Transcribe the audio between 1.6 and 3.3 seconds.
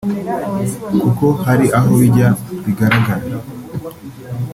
aho bijya bigaragara